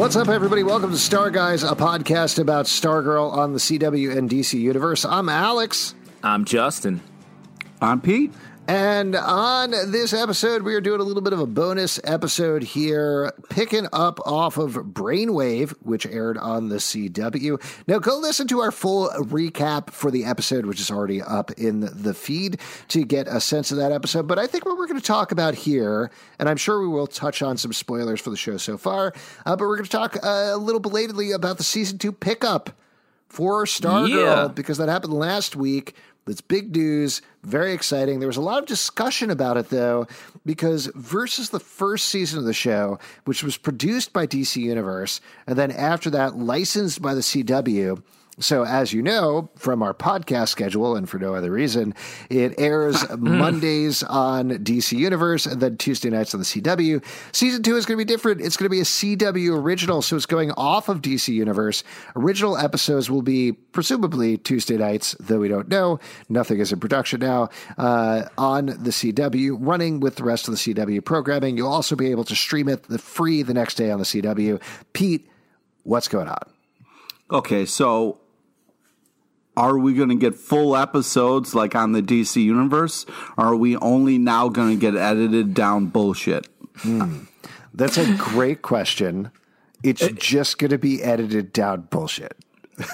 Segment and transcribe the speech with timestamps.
[0.00, 0.62] What's up, everybody?
[0.62, 5.04] Welcome to Star Guys, a podcast about Stargirl on the CW and DC universe.
[5.04, 5.94] I'm Alex.
[6.22, 7.02] I'm Justin.
[7.82, 8.32] I'm Pete.
[8.70, 13.32] And on this episode, we are doing a little bit of a bonus episode here,
[13.48, 17.60] picking up off of Brainwave, which aired on the CW.
[17.88, 21.80] Now, go listen to our full recap for the episode, which is already up in
[21.80, 24.28] the feed to get a sense of that episode.
[24.28, 27.08] But I think what we're going to talk about here, and I'm sure we will
[27.08, 29.12] touch on some spoilers for the show so far,
[29.46, 32.70] uh, but we're going to talk uh, a little belatedly about the season two pickup
[33.30, 34.48] for Stargirl yeah.
[34.48, 35.94] because that happened last week.
[36.30, 38.20] That's big news, very exciting.
[38.20, 40.06] There was a lot of discussion about it, though,
[40.46, 45.58] because versus the first season of the show, which was produced by DC Universe, and
[45.58, 48.00] then after that licensed by the CW,
[48.38, 51.94] so, as you know from our podcast schedule and for no other reason,
[52.30, 57.04] it airs Mondays on DC Universe and then Tuesday nights on the CW.
[57.32, 58.40] Season two is going to be different.
[58.40, 61.84] It's going to be a CW original, so it's going off of DC Universe.
[62.16, 66.00] Original episodes will be presumably Tuesday nights, though we don't know.
[66.28, 70.58] Nothing is in production now uh, on the CW, running with the rest of the
[70.58, 71.56] CW programming.
[71.56, 74.62] You'll also be able to stream it the free the next day on the CW.
[74.92, 75.28] Pete,
[75.82, 76.59] what's going on?
[77.30, 78.18] Okay, so
[79.56, 83.06] are we going to get full episodes like on the DC universe?
[83.36, 86.48] Or are we only now going to get edited down bullshit?
[86.76, 87.24] Hmm.
[87.74, 89.30] That's a great question.
[89.82, 92.36] It's it, just going to be edited down bullshit.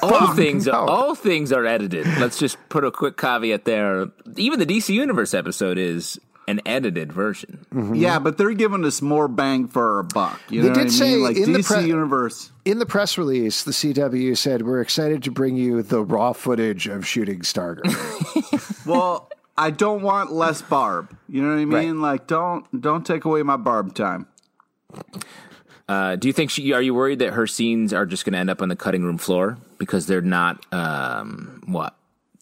[0.03, 0.73] All things, no.
[0.73, 2.07] are, all things are edited.
[2.19, 4.09] Let's just put a quick caveat there.
[4.37, 7.67] Even the DC Universe episode is an edited version.
[7.75, 7.95] Mm-hmm.
[7.95, 10.41] Yeah, but they're giving us more bang for our buck.
[10.49, 11.23] You they did say I mean?
[11.23, 12.51] like in DC the pre- Universe.
[12.65, 16.87] In the press release, the CW said we're excited to bring you the raw footage
[16.87, 18.87] of shooting Stargirl.
[18.87, 21.17] well, I don't want less Barb.
[21.29, 22.01] You know what I mean?
[22.01, 22.13] Right.
[22.13, 24.27] Like, don't don't take away my Barb time.
[25.89, 26.73] Uh, do you think she?
[26.73, 29.05] Are you worried that her scenes are just going to end up on the cutting
[29.05, 31.97] room floor because they're not um, what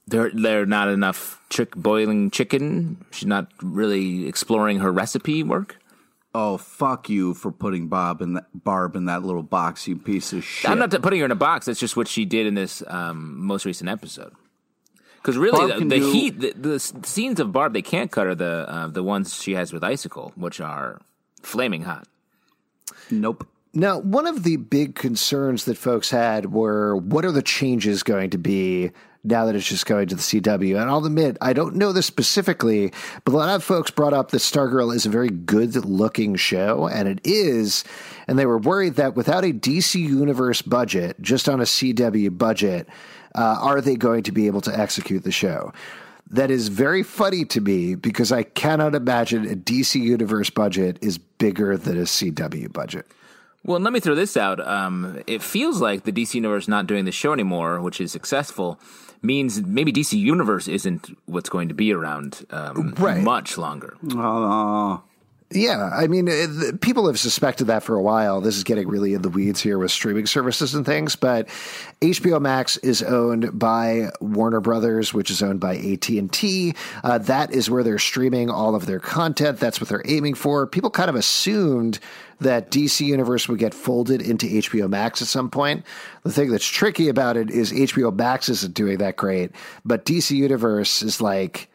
[0.06, 3.04] there there not enough chick boiling chicken.
[3.10, 5.76] She's not really exploring her recipe work.
[6.34, 10.32] Oh fuck you for putting Bob in that Barb in that little box, you piece
[10.32, 10.70] of shit.
[10.70, 11.66] I'm not putting her in a box.
[11.66, 14.32] That's just what she did in this um, most recent episode.
[15.16, 16.12] Because really, the, the do...
[16.12, 19.54] heat, the, the, scenes of Barb, they can't cut her the uh, the ones she
[19.54, 21.00] has with Icicle, which are
[21.40, 22.06] flaming hot.
[23.10, 23.48] Nope.
[23.72, 28.30] Now, one of the big concerns that folks had were what are the changes going
[28.30, 28.90] to be
[29.24, 30.80] now that it's just going to the CW.
[30.80, 32.92] And I'll admit, I don't know this specifically,
[33.24, 36.86] but a lot of folks brought up that Stargirl is a very good looking show,
[36.86, 37.84] and it is.
[38.28, 42.86] And they were worried that without a DC Universe budget, just on a CW budget,
[43.34, 45.72] uh, are they going to be able to execute the show?
[46.30, 51.18] That is very funny to me because I cannot imagine a DC Universe budget is
[51.18, 53.06] bigger than a CW budget.
[53.64, 54.64] Well, let me throw this out.
[54.66, 58.78] Um, it feels like the DC Universe not doing the show anymore, which is successful,
[59.22, 63.22] means maybe DC Universe isn't what's going to be around um, right.
[63.22, 63.96] much longer.
[64.16, 64.98] Uh,
[65.50, 68.40] yeah, I mean, it, people have suspected that for a while.
[68.40, 71.46] This is getting really in the weeds here with streaming services and things, but
[72.00, 76.74] HBO Max is owned by Warner Brothers, which is owned by AT and T.
[77.04, 79.60] Uh, that is where they're streaming all of their content.
[79.60, 80.66] That's what they're aiming for.
[80.66, 82.00] People kind of assumed
[82.40, 85.84] that DC Universe would get folded into HBO Max at some point.
[86.24, 89.52] The thing that's tricky about it is HBO Max isn't doing that great,
[89.84, 91.68] but DC Universe is like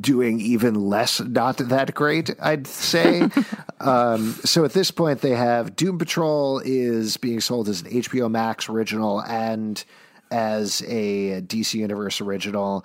[0.00, 3.28] doing even less not that great, I'd say.
[3.80, 8.30] um, so at this point, they have Doom Patrol is being sold as an HBO
[8.30, 9.84] Max original and
[10.30, 12.84] as a DC Universe original.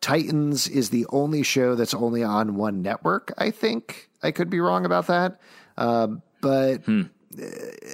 [0.00, 4.10] Titans is the only show that's only on one network, I think.
[4.22, 5.40] I could be wrong about that.
[5.78, 7.02] Um, but hmm.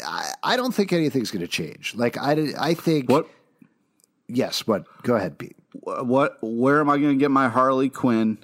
[0.06, 1.94] I, I, don't think anything's going to change.
[1.94, 3.08] Like, I, I think.
[3.08, 3.28] What?
[4.26, 4.84] Yes, what?
[5.02, 5.56] Go ahead, Pete.
[5.72, 6.38] What?
[6.42, 8.38] Where am I going to get my Harley Quinn?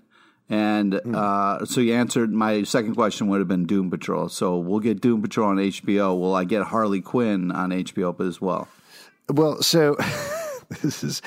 [0.49, 1.14] And hmm.
[1.14, 4.28] uh, so you answered my second question would have been Doom Patrol.
[4.28, 6.19] So we'll get Doom Patrol on HBO.
[6.19, 8.69] Will I get Harley Quinn on HBO as well?
[9.28, 9.96] Well, so
[10.82, 11.20] this is.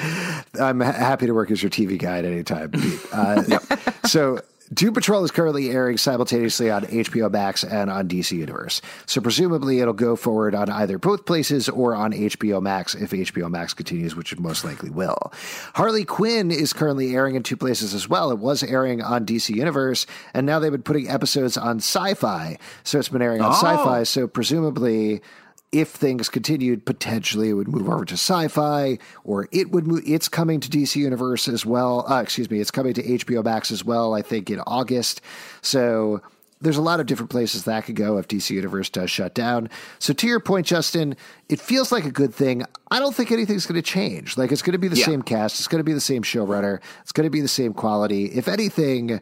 [0.60, 2.72] I'm happy to work as your TV guide anytime.
[2.72, 3.00] Pete.
[3.12, 3.60] Uh,
[4.06, 4.40] So.
[4.71, 8.81] Doom Patrol is currently airing simultaneously on HBO Max and on DC Universe.
[9.07, 13.50] So presumably it'll go forward on either both places or on HBO Max if HBO
[13.50, 15.33] Max continues, which it most likely will.
[15.74, 18.30] Harley Quinn is currently airing in two places as well.
[18.31, 20.06] It was airing on DC Universe,
[20.36, 22.57] and now they've been putting episodes on Sci-Fi.
[22.83, 23.56] So it's been airing on Oh.
[23.56, 24.04] Sci-Fi.
[24.04, 25.22] So presumably
[25.71, 30.01] if things continued, potentially it would move over to sci-fi, or it would move.
[30.06, 32.06] It's coming to DC Universe as well.
[32.12, 34.13] Uh, excuse me, it's coming to HBO Max as well.
[34.13, 35.21] I think in August.
[35.62, 36.21] So
[36.62, 39.69] there's a lot of different places that could go if DC Universe does shut down.
[40.00, 41.16] So to your point, Justin,
[41.48, 42.65] it feels like a good thing.
[42.92, 44.38] I don't think anything's going to change.
[44.38, 45.06] Like it's going to be the Yeah.
[45.06, 45.60] same cast.
[45.60, 46.80] It's going to be the same showrunner.
[47.04, 48.25] It's going to be the same quality.
[48.25, 49.22] If anything.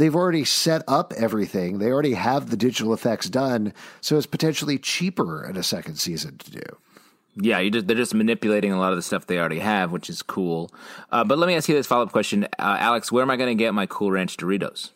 [0.00, 1.78] They've already set up everything.
[1.78, 6.38] They already have the digital effects done, so it's potentially cheaper in a second season
[6.38, 6.62] to do.
[7.36, 10.08] Yeah, you just, they're just manipulating a lot of the stuff they already have, which
[10.08, 10.70] is cool.
[11.12, 13.12] Uh, but let me ask you this follow up question, uh, Alex.
[13.12, 14.90] Where am I going to get my Cool Ranch Doritos?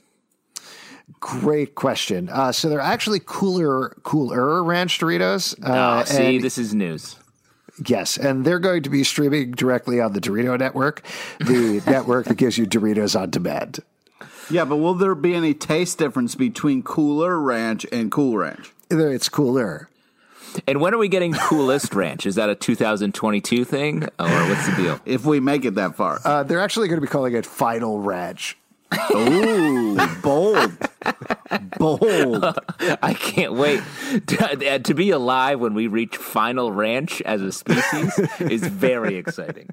[1.20, 2.28] Great question.
[2.30, 5.54] Uh, so they're actually cooler, cooler ranch Doritos.
[5.62, 7.16] Oh, Uh, see, and- this is news.
[7.86, 11.02] yes, and they're going to be streaming directly on the Dorito Network,
[11.40, 13.80] the network that gives you Doritos on demand.
[14.50, 18.72] Yeah, but will there be any taste difference between Cooler Ranch and Cool Ranch?
[18.90, 19.88] It's cooler.
[20.68, 22.26] And when are we getting Coolest Ranch?
[22.26, 24.08] Is that a 2022 thing, or
[24.48, 25.00] what's the deal?
[25.04, 26.20] If we make it that far.
[26.24, 28.56] Uh, they're actually going to be calling it Final Ranch.
[29.14, 30.72] Ooh, bold.
[31.78, 32.58] Bold.
[33.02, 33.82] I can't wait
[34.26, 38.18] to, to be alive when we reach Final Ranch as a species.
[38.40, 39.68] is very exciting.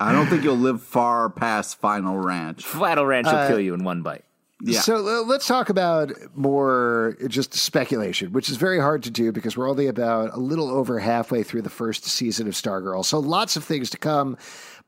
[0.00, 2.64] I don't think you'll live far past Final Ranch.
[2.64, 4.24] Final Ranch will kill you in one bite.
[4.62, 4.80] Yeah.
[4.80, 9.56] So uh, let's talk about more just speculation, which is very hard to do because
[9.56, 13.04] we're only about a little over halfway through the first season of Stargirl.
[13.04, 14.38] So lots of things to come.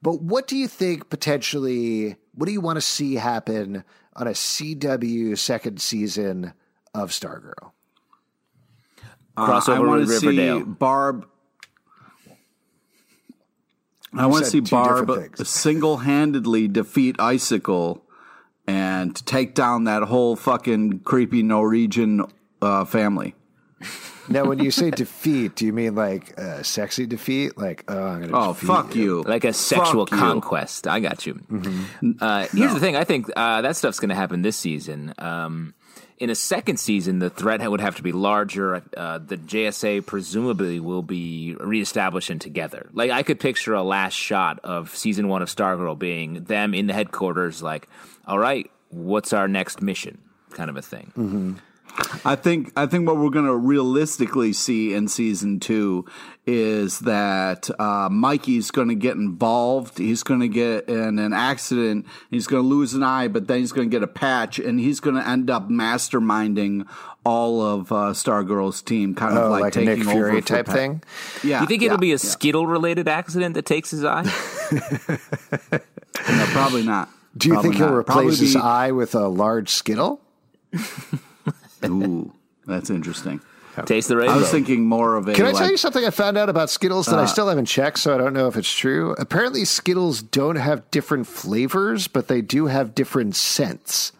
[0.00, 3.82] But what do you think potentially, what do you want to see happen
[4.14, 6.52] on a CW second season
[6.94, 7.72] of Stargirl?
[9.36, 10.64] Crossover I want with to see Riverdale.
[10.64, 11.26] Barb.
[14.14, 15.10] I want to see Barb
[15.44, 18.04] single handedly defeat Icicle
[18.68, 22.22] and take down that whole fucking creepy Norwegian
[22.62, 23.34] uh, family.
[24.28, 27.56] Now, when you say defeat, do you mean like a sexy defeat?
[27.56, 29.22] Like, oh, I'm going to Oh, fuck you.
[29.22, 30.18] like a sexual Fuck you.
[30.18, 30.86] conquest.
[30.86, 31.40] I got you.
[32.20, 35.14] Uh, here's the thing: I think uh, that stuff's going to happen this season.
[35.18, 35.74] Um,
[36.18, 38.82] in a second season, the threat would have to be larger.
[38.96, 42.90] Uh, the JSA presumably will be reestablished and together.
[42.92, 46.86] Like I could picture a last shot of season one of Stargirl being them in
[46.88, 47.88] the headquarters, like,
[48.26, 50.18] "All right, what's our next mission?"
[50.50, 51.60] kind of a thing.
[52.24, 56.04] I think I think what we're going to realistically see in season two
[56.46, 59.98] is that uh, Mikey's going to get involved.
[59.98, 62.06] He's going to get in an accident.
[62.30, 64.78] He's going to lose an eye, but then he's going to get a patch, and
[64.78, 66.86] he's going to end up masterminding
[67.24, 70.66] all of uh, Stargirl's team, kind of Oh, like, like, taking Nick Fury over type
[70.66, 71.02] Pa- thing?
[71.44, 72.16] Yeah, You think it'll be a yeah.
[72.16, 74.22] Skittle related accident that takes his eye?
[76.28, 77.08] No, probably not.
[77.36, 77.96] Do you Probably think he'll not.
[77.98, 80.20] replace Probably his be- eye with a large Skittle?
[81.84, 82.32] Ooh,
[82.66, 83.40] that's interesting.
[83.86, 84.32] Taste the rainbow.
[84.32, 85.34] I was thinking more of a.
[85.34, 87.48] Can I like, tell you something I found out about Skittles that I Uh, still
[87.48, 89.14] haven't checked, so I don't know if it's true?
[89.20, 94.10] Apparently, Skittles don't have different flavors, but they do have different scents.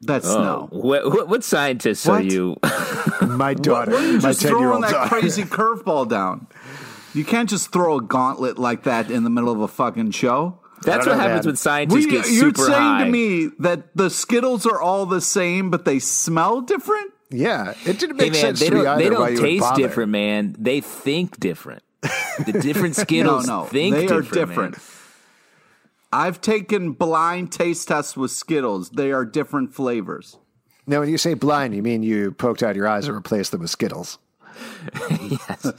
[0.00, 0.68] That's Oh, no.
[0.70, 2.56] what, what, what scientists are you?
[3.22, 5.08] My daughter, Why are you my just throwing that daughter.
[5.08, 6.46] crazy curveball down?
[7.14, 10.58] You can't just throw a gauntlet like that in the middle of a fucking show.
[10.82, 11.50] That's what know, happens man.
[11.50, 13.04] when scientists We- get you're saying high.
[13.04, 17.12] to me that the Skittles are all the same, but they smell different?
[17.30, 19.02] Yeah, it didn't Hey make man, sense they to don't either.
[19.02, 20.56] they don't you taste different, man.
[20.58, 21.82] They think different.
[22.02, 24.48] The different No, Skittles no, think they are different.
[24.48, 24.72] different.
[24.76, 24.82] man.
[26.10, 28.88] I've taken blind taste tests with Skittles.
[28.90, 30.38] They are different flavors.
[30.86, 33.60] Now, when you say blind, you mean you poked out your eyes and replaced them
[33.60, 34.18] with Skittles.
[35.20, 35.72] Yes.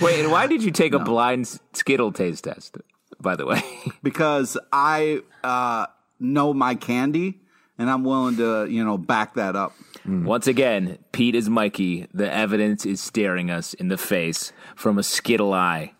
[0.00, 2.76] Wait, and why did you take a blind Skittle taste test?
[3.24, 3.62] By the way,
[4.02, 5.86] because I uh,
[6.20, 7.40] know my candy,
[7.78, 9.72] and I'm willing to, you know, back that up.
[10.06, 12.06] once again, Pete is Mikey.
[12.14, 15.94] The evidence is staring us in the face from a Skittle eye.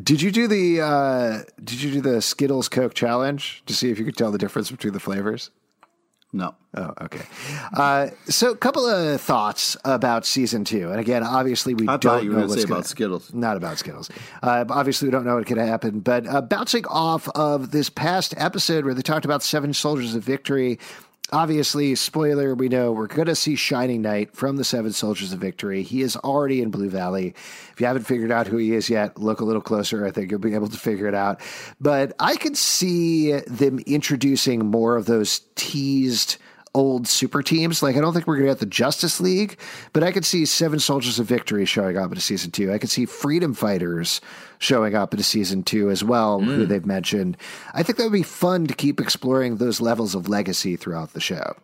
[0.00, 3.98] Did you do the uh, Did you do the Skittles Coke challenge to see if
[3.98, 5.50] you could tell the difference between the flavors?
[6.32, 6.54] No.
[6.76, 7.22] Oh, okay.
[7.74, 12.00] Uh, so, a couple of thoughts about season two, and again, obviously, we I don't
[12.02, 13.32] thought you know going what's say gonna- about Skittles.
[13.32, 14.10] Not about Skittles.
[14.42, 16.00] Uh, obviously, we don't know what could happen.
[16.00, 20.22] But uh, bouncing off of this past episode where they talked about Seven Soldiers of
[20.22, 20.78] Victory,
[21.32, 25.40] obviously, spoiler, we know we're going to see Shining Knight from the Seven Soldiers of
[25.40, 25.82] Victory.
[25.82, 27.34] He is already in Blue Valley.
[27.72, 30.04] If you haven't figured out who he is yet, look a little closer.
[30.06, 31.40] I think you'll be able to figure it out.
[31.80, 36.36] But I could see them introducing more of those teased
[36.78, 37.82] old super teams.
[37.82, 39.58] Like, I don't think we're going to get the Justice League,
[39.92, 42.72] but I could see Seven Soldiers of Victory showing up in a season two.
[42.72, 44.20] I could see Freedom Fighters
[44.58, 46.68] showing up in a season two as well, who mm.
[46.68, 47.36] they've mentioned.
[47.74, 51.20] I think that would be fun to keep exploring those levels of legacy throughout the
[51.20, 51.56] show.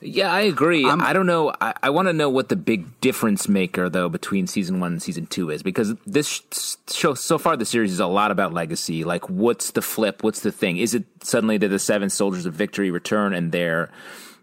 [0.00, 0.84] Yeah, I agree.
[0.84, 1.52] I don't know.
[1.60, 5.02] I, I want to know what the big difference maker, though, between season one and
[5.02, 9.04] season two is because this show so far, the series is a lot about legacy.
[9.04, 10.22] Like, what's the flip?
[10.22, 10.76] What's the thing?
[10.76, 13.90] Is it suddenly that the seven soldiers of victory return and they're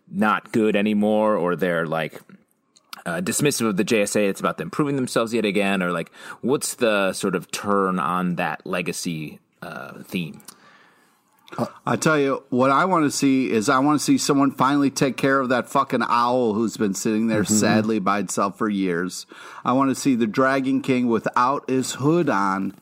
[0.09, 2.19] not good anymore, or they're like
[3.05, 4.29] uh, dismissive of the JSA?
[4.29, 6.11] It's about them proving themselves yet again, or like,
[6.41, 10.41] what's the sort of turn on that legacy uh, theme?
[11.85, 14.89] I tell you, what I want to see is I want to see someone finally
[14.89, 19.25] take care of that fucking owl who's been sitting there sadly by itself for years.
[19.65, 22.73] I want to see the Dragon King without his hood on.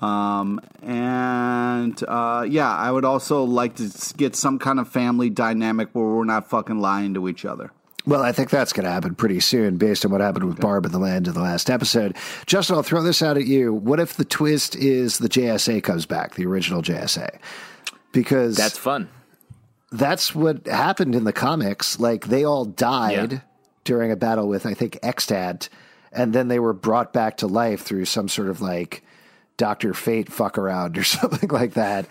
[0.00, 5.88] Um, and uh, yeah, I would also like to get some kind of family dynamic
[5.92, 7.70] where we're not fucking lying to each other.
[8.06, 10.84] Well, I think that's going to happen pretty soon based on what happened with Barb
[10.84, 12.16] in the Land in the last episode.
[12.44, 13.72] Justin, I'll throw this out at you.
[13.72, 17.38] What if the twist is the JSA comes back, the original JSA?
[18.14, 19.08] Because That's fun.
[19.92, 21.98] that's what happened in the comics.
[22.00, 23.38] Like they all died Yeah.
[23.84, 25.68] during a battle with, I think, Extant,
[26.12, 29.02] and then they were brought back to life through some sort of like
[29.56, 32.06] Doctor Fate fuck around or something like that.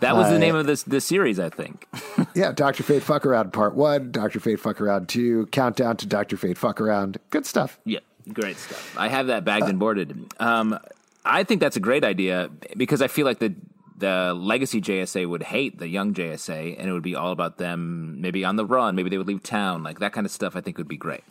[0.00, 1.86] That was Uh, the name of this this series, I think.
[2.34, 6.36] Yeah, Doctor Fate fuck around part one, Doctor Fate fuck around two, countdown to Doctor
[6.36, 7.18] Fate fuck around.
[7.30, 7.78] Good stuff.
[7.84, 8.00] Yeah,
[8.32, 8.94] great stuff.
[8.96, 10.32] I have that bagged and boarded.
[10.40, 10.78] Um,
[11.24, 13.54] I think that's a great idea because I feel like the
[13.98, 18.20] the legacy JSA would hate the young JSA, and it would be all about them
[18.20, 18.94] maybe on the run.
[18.94, 20.56] Maybe they would leave town, like that kind of stuff.
[20.56, 21.24] I think would be great.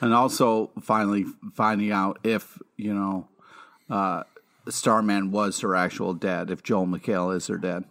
[0.00, 3.28] And also finally finding out if, you know,
[3.90, 4.22] uh,
[4.68, 7.84] Starman was her actual dad, if Joel McHale is her dad.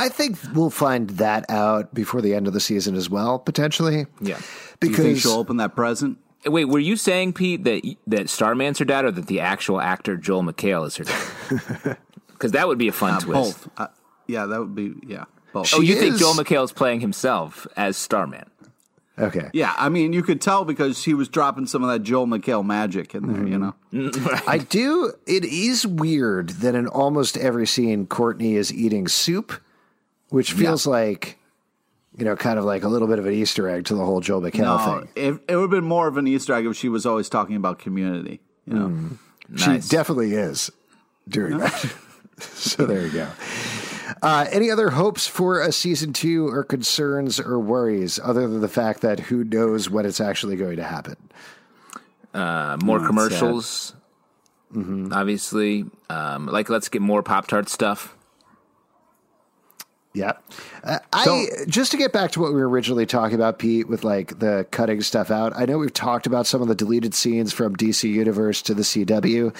[0.00, 4.06] I think we'll find that out before the end of the season as well, potentially.
[4.20, 4.38] Yeah.
[4.80, 6.18] Do you think Because she'll open that present?
[6.46, 10.16] Wait, were you saying Pete that that Starman's her dad, or that the actual actor
[10.16, 11.98] Joel McHale is her dad?
[12.38, 13.64] Because that would be a fun Uh, twist.
[13.64, 13.68] both.
[13.76, 13.86] Uh,
[14.28, 15.72] yeah, that would be, yeah, both.
[15.74, 18.44] Oh, you She think is- Joel McHale is playing himself as Starman?
[19.18, 19.50] okay.
[19.52, 22.64] Yeah, I mean, you could tell because he was dropping some of that Joel McHale
[22.64, 23.74] magic in there, you know?
[24.46, 25.12] I do.
[25.26, 29.52] It is weird that in almost every scene, Courtney is eating soup,
[30.28, 31.38] which feels like,
[32.16, 34.20] you know, kind of like a little bit of an Easter egg to the whole
[34.20, 35.08] Joe McHale No, thing.
[35.16, 37.56] it, it would have been more of an Easter egg if she was always talking
[37.56, 39.10] about community, you know?
[39.48, 39.84] Nice.
[39.84, 40.70] She definitely is
[41.28, 41.92] doing that.
[42.54, 43.28] so there you go.
[44.22, 48.68] Uh, any other hopes for a season two or concerns or worries other than the
[48.68, 51.16] fact that who knows when it's actually going to happen?
[52.32, 53.94] Uh, more Mm, commercials,
[55.12, 55.84] obviously.
[56.08, 58.14] Um, like, let's get more Pop Tart stuff.
[60.14, 60.32] Yeah.
[60.82, 64.04] Uh, I just to get back to what we were originally talking about, Pete, with
[64.04, 65.52] like the cutting stuff out.
[65.54, 68.82] I know we've talked about some of the deleted scenes from DC Universe to the
[68.82, 69.54] CW.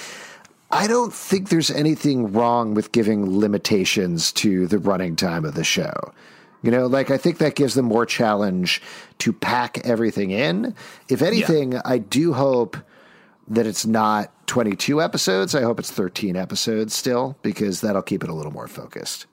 [0.70, 5.64] I don't think there's anything wrong with giving limitations to the running time of the
[5.64, 6.12] show.
[6.62, 8.82] You know, like I think that gives them more challenge
[9.18, 10.74] to pack everything in.
[11.08, 12.76] If anything, I do hope
[13.46, 15.54] that it's not 22 episodes.
[15.54, 19.26] I hope it's 13 episodes still because that'll keep it a little more focused.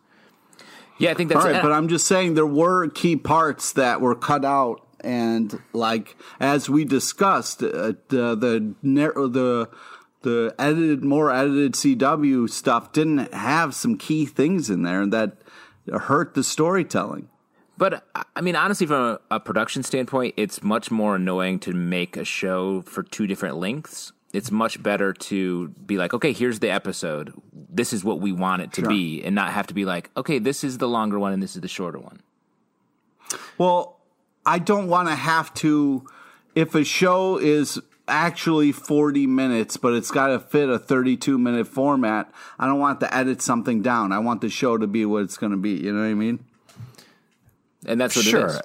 [0.97, 3.99] Yeah, I think All that's right, but I'm just saying there were key parts that
[3.99, 9.69] were cut out, and like as we discussed, uh, the the nar- the
[10.25, 15.37] the edited, more edited CW stuff didn't have some key things in there that
[15.87, 17.29] hurt the storytelling.
[17.77, 18.05] But
[18.35, 22.25] I mean, honestly, from a, a production standpoint, it's much more annoying to make a
[22.25, 24.11] show for two different lengths.
[24.33, 27.33] It's much better to be like, okay, here's the episode.
[27.53, 30.39] This is what we want it to be, and not have to be like, okay,
[30.39, 32.21] this is the longer one and this is the shorter one.
[33.57, 33.99] Well,
[34.45, 36.07] I don't want to have to.
[36.55, 41.67] If a show is actually 40 minutes, but it's got to fit a 32 minute
[41.67, 44.11] format, I don't want to edit something down.
[44.11, 45.71] I want the show to be what it's going to be.
[45.71, 46.43] You know what I mean?
[47.87, 48.47] And that's what sure.
[48.47, 48.59] is.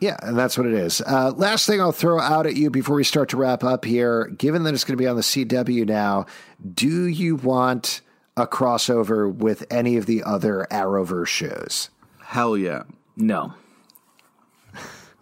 [0.00, 1.00] Yeah, and that's what it is.
[1.00, 4.26] Uh, last thing I'll throw out at you before we start to wrap up here
[4.26, 6.26] given that it's going to be on the CW now,
[6.74, 8.00] do you want
[8.36, 11.88] a crossover with any of the other Arrowverse shows?
[12.20, 12.82] Hell yeah.
[13.16, 13.54] No.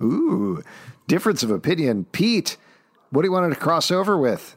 [0.03, 0.63] Ooh,
[1.07, 2.07] difference of opinion.
[2.07, 2.57] Pete,
[3.11, 4.57] what do you want to cross over with?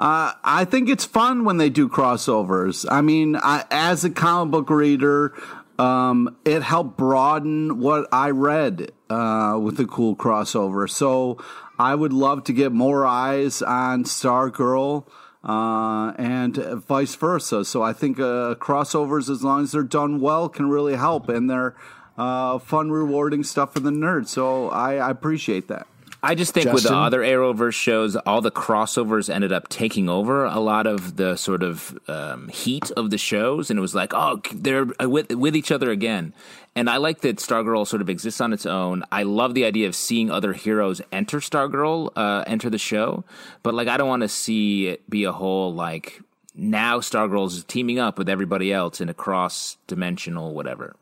[0.00, 2.86] I think it's fun when they do crossovers.
[2.88, 5.34] I mean, I, as a comic book reader,
[5.78, 10.88] um, it helped broaden what I read uh, with the cool crossover.
[10.88, 11.38] So
[11.78, 15.04] I would love to get more eyes on Stargirl
[15.44, 17.64] uh, and vice versa.
[17.64, 21.48] So I think uh, crossovers, as long as they're done well, can really help, and
[21.48, 21.76] they're
[22.16, 24.28] uh, fun, rewarding stuff for the nerds.
[24.28, 25.86] So I, I appreciate that.
[26.22, 30.44] I just think with the other Arrowverse shows, all the crossovers ended up taking over
[30.44, 34.12] a lot of the sort of um, heat of the shows, and it was like,
[34.14, 36.32] oh, they're with with each other again.
[36.74, 39.04] And I like that Stargirl sort of exists on its own.
[39.10, 43.24] I love the idea of seeing other heroes enter Stargirl, uh, enter the show,
[43.62, 46.20] but like I don't want to see it be a whole like
[46.54, 50.96] now Stargirl's is teaming up with everybody else in a cross dimensional whatever.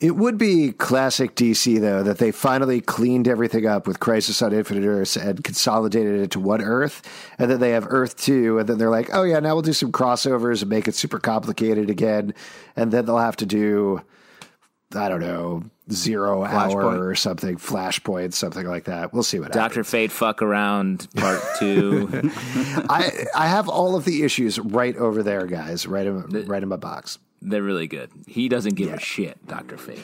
[0.00, 4.54] It would be classic DC, though, that they finally cleaned everything up with Crisis on
[4.54, 7.02] Infinite Earths and consolidated it to one Earth.
[7.38, 8.60] And then they have Earth 2.
[8.60, 11.18] And then they're like, oh, yeah, now we'll do some crossovers and make it super
[11.18, 12.32] complicated again.
[12.76, 14.00] And then they'll have to do,
[14.94, 19.12] I don't know, Zero Hour or something, Flashpoint, something like that.
[19.12, 19.62] We'll see what happens.
[19.62, 19.84] Doctor.
[19.84, 22.08] Fate fuck around part two.
[22.88, 26.70] I, I have all of the issues right over there, guys, right in, right in
[26.70, 27.18] my box.
[27.42, 28.10] They're really good.
[28.26, 28.96] He doesn't give yeah.
[28.96, 29.76] a shit, Dr.
[29.76, 29.98] Fate.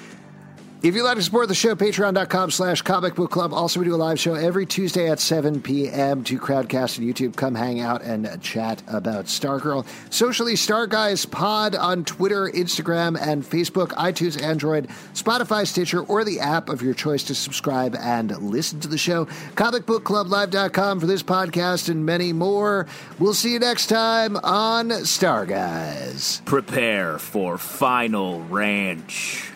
[0.83, 3.52] If you'd like to support the show, patreon.com slash comic book club.
[3.54, 6.23] Also, we do a live show every Tuesday at 7 p.m.
[6.25, 7.35] to Crowdcast and YouTube.
[7.35, 9.87] Come hang out and chat about Stargirl.
[10.11, 16.40] Socially, Star Guys Pod on Twitter, Instagram, and Facebook, iTunes, Android, Spotify, Stitcher, or the
[16.40, 19.25] app of your choice to subscribe and listen to the show.
[19.56, 22.87] Comicbookclublive.com for this podcast and many more.
[23.18, 26.42] We'll see you next time on Star Guys.
[26.45, 29.56] Prepare for Final Ranch.